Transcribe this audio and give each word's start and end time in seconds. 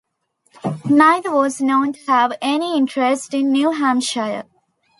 Neither 0.85 1.29
was 1.29 1.61
known 1.61 1.93
to 1.93 2.01
have 2.07 2.35
any 2.41 2.75
interest 2.75 3.35
in 3.35 3.51
New 3.51 3.69
Hampshire. 3.71 4.45